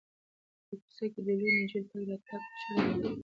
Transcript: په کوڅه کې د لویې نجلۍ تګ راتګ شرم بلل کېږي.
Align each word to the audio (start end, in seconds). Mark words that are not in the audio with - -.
په 0.67 0.73
کوڅه 0.81 1.05
کې 1.13 1.21
د 1.25 1.27
لویې 1.39 1.51
نجلۍ 1.63 1.81
تګ 1.89 2.01
راتګ 2.09 2.41
شرم 2.61 2.85
بلل 2.91 2.97
کېږي. 3.07 3.13